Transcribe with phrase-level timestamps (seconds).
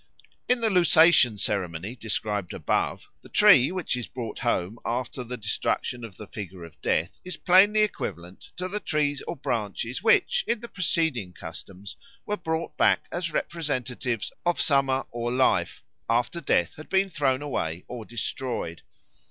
[0.49, 6.03] In the Lusatian ceremony described above, the tree which is brought home after the destruction
[6.03, 10.59] of the figure of Death is plainly equivalent to the trees or branches which, in
[10.59, 16.89] the preceding customs, were brought back as representatives of Summer or Life, after Death had
[16.89, 18.81] been thrown away or destroyed.